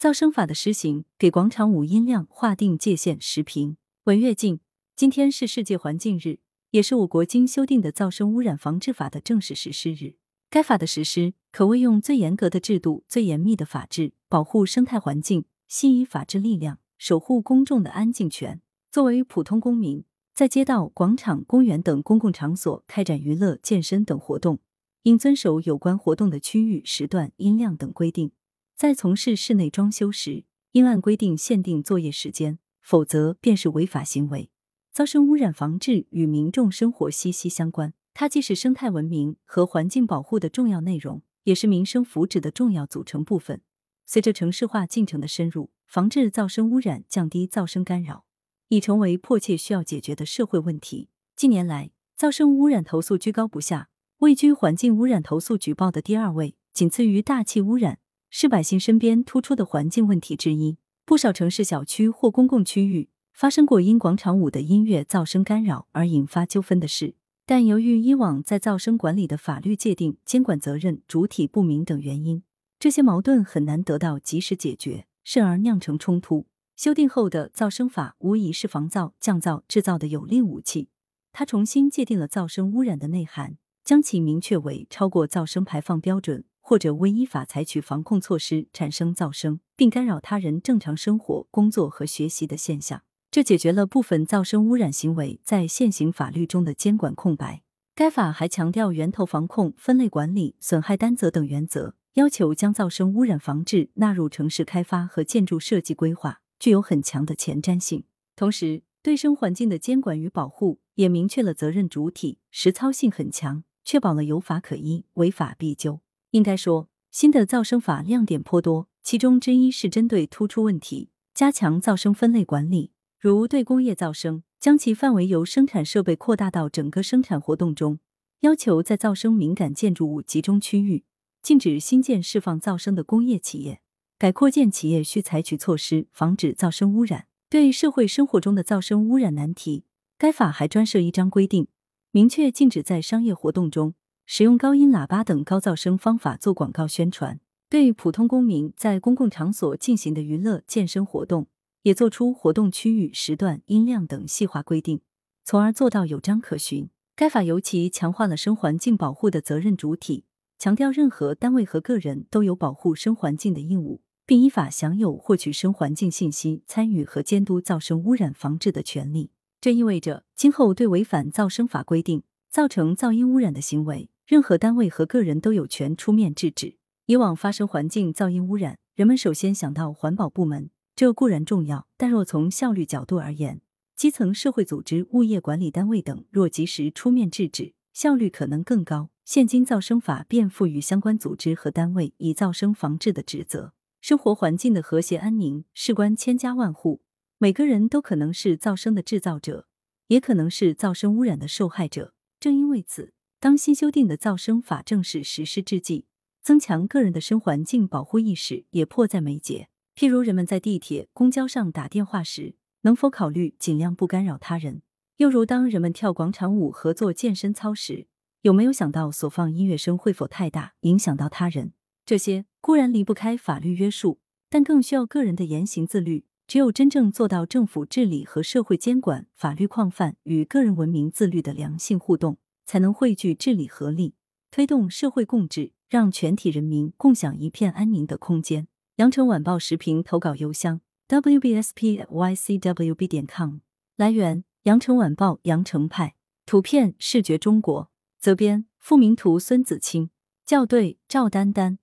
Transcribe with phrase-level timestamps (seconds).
[0.00, 3.20] 噪声法的施行给广场舞音量划定界限。
[3.20, 4.60] 时评：文跃进。
[4.94, 6.38] 今天是世界环境日，
[6.70, 10.14] 也是我国经修订的噪声污染防治法的正式实施日。
[10.48, 18.60] 该法的实施可谓用最严格的制度、最严密的法制保护生态环境，吸引法治力量，守护公众的安静权。
[18.92, 24.60] 作为普通公民，在街道、广场、公园等公共场所开展娱乐、健身等活动，
[25.02, 28.30] 应遵守有关活动的区域、时段、音量等规定。
[28.78, 34.50] 在从事室内装修时，应按规定限定作业时间，否则便是违法行为。
[34.94, 43.62] 噪声污染防治与民众生活息息相关，它既是生态文明和环境保护的重要内容，也是民生福祉的重要组成部分。
[44.06, 48.26] 随着城市化进程的深入，防治噪声污染、降低噪声干扰，
[48.68, 51.08] 已成为迫切需要解决的社会问题。
[51.34, 53.88] 近年来，噪声污染投诉居高不下，
[54.18, 57.98] 位居环境污染投诉举报的第二位，仅次于大气污染。
[58.30, 60.78] 是百姓身边突出的环境问题之一。
[61.04, 67.14] 不少城市小区或公共区域发生过因广场舞的音乐噪声干扰而引发纠纷的事，
[67.46, 72.42] 但由于以往在噪声管理的法律界定、监管责任、主体不明等原因，
[72.78, 76.46] 这些矛盾很难得到及时解决，甚而酿成冲突。
[76.76, 80.88] 修订后的噪声法无疑是防噪、降噪、制造的有力武器。
[81.32, 86.44] 它重新界定了噪声污染的内涵，将其明确为超过噪声排放标准。
[86.68, 97.62] 或者未依法采取防控措施产生噪声，并干扰他人正常生活、工作和学习的现象，这解决了部分噪声污染行为在现行法律中的监管空白。
[97.94, 108.04] 该法还强调源头防控、分类管理、损害担责等原则，要求将噪声污染防治纳入城市开发和建筑设计规划，具有很强的前瞻性。
[108.36, 116.00] 同时，对声环境的监管与保护也明确了责任主体，实操性很强，确保了有法可依、违法必究。
[116.30, 122.92] 应该说，新的噪声法亮点颇多，其中之一是针对突出问题，加强噪声分类管理。
[123.18, 127.98] 如对工业噪声，将其范围由生产设备扩大到整个生产活动中，
[128.40, 131.04] 要求在噪声敏感建筑物集中区域
[131.42, 133.80] 禁止新建释放噪声的工业企业，
[134.18, 137.26] 改扩建企业需采取措施防止噪声污染。
[137.50, 139.84] 对社会生活中的噪声污染难题，
[140.18, 141.68] 该法还专设一章规定，
[142.10, 143.94] 明确禁止在商业活动中。
[144.30, 147.40] 使用高音喇叭等高噪声方法做广告宣传，
[147.70, 151.46] 对普通公民在公共场所进行的娱乐、健身活动，
[151.80, 155.00] 也做出活动区域、时段、音量等细化规定，
[155.46, 156.90] 从而做到有章可循。
[157.16, 160.26] 该法尤其强化了声环境保护的责任主体，
[160.58, 169.30] 强调任何单位和个人都有保护声环境的义务，并依法享有获取声环境信息、参与和监督噪声污染防治的权利。
[169.58, 176.76] 这意味着，今后对违反噪声法规定、造成噪音污染的行为，任何单位和个人都有权出面制止。
[177.06, 183.62] 以往发生环境噪音污染，人们首先想到环保部门，这固然重要，但若从效率角度而言，
[183.96, 189.08] 基层社会组织、物业管理单位等若及时出面制止，效率可能更高。
[189.24, 193.72] 现今噪声法便赋予相关组织和单位以噪声防治的职责。
[194.02, 197.00] 生活环境的和谐安宁事关千家万户，
[197.38, 199.66] 每个人都可能是噪声的制造者，
[200.08, 202.12] 也可能是噪声污染的受害者。
[202.38, 203.14] 正因为此。
[203.40, 206.06] 当新修订的噪声法正式实施之际，
[206.42, 209.68] 增强个人的声环境保护意识也迫在眉睫。
[209.94, 214.82] 譬如，人们在地铁、公交上打电话时，能否考虑尽量不干扰他人？
[215.18, 218.08] 又如，当人们跳广场舞和做健身操时，
[218.42, 221.72] 有没有想到所放音乐声会否太大，影响到他人？
[222.04, 224.18] 这些固然离不开法律约束，
[224.50, 226.24] 但更需要个人的言行自律。
[226.48, 232.38] 只有真正做到政府治理和社会监管、法律框范与个人文明自律的良性互动。
[232.68, 234.12] 才能汇聚治理合力，
[234.50, 238.68] 推动社会共治，让全体人民共享一片安宁的空间。
[238.96, 243.60] 羊城晚报时评投稿邮箱：wbspycwb 点 com。
[243.96, 246.16] 来源：羊城晚报羊城派。
[246.44, 247.90] 图片：视觉中国。
[248.20, 250.10] 责编：付明图，孙子清。
[250.44, 251.78] 校对：赵丹丹。